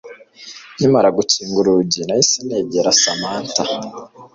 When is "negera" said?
2.49-2.97